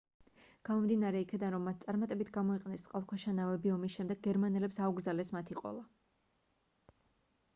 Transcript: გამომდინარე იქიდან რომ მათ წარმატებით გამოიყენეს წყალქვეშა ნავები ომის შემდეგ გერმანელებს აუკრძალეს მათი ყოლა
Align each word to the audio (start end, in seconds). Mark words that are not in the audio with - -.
გამომდინარე 0.67 1.19
იქიდან 1.23 1.51
რომ 1.55 1.67
მათ 1.69 1.83
წარმატებით 1.83 2.31
გამოიყენეს 2.37 2.85
წყალქვეშა 2.87 3.35
ნავები 3.41 3.73
ომის 3.75 3.97
შემდეგ 3.99 4.23
გერმანელებს 4.29 4.81
აუკრძალეს 4.87 5.33
მათი 5.39 5.59
ყოლა 5.61 5.85